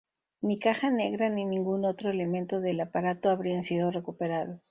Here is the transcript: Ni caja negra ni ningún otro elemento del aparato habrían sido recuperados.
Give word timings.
Ni 0.41 0.57
caja 0.57 0.89
negra 0.89 1.29
ni 1.29 1.45
ningún 1.45 1.85
otro 1.85 2.09
elemento 2.09 2.59
del 2.59 2.79
aparato 2.81 3.29
habrían 3.29 3.61
sido 3.61 3.91
recuperados. 3.91 4.59